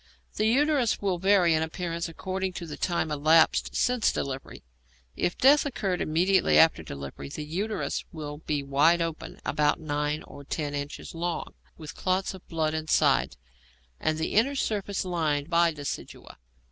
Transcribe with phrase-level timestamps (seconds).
[0.33, 4.63] The uterus will vary in appearance according to the time elapsed since delivery.
[5.15, 10.43] If death occurred immediately after delivery, the uterus will be wide open, about 9 or
[10.43, 13.37] 10 inches long, with clots of blood inside,
[13.99, 16.37] and the inner surface lined by decidua.